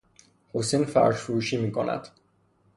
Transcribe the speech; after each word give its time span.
حسین 0.53 0.85
فرش 0.85 1.15
فروشی 1.15 1.57
میکند. 1.57 2.07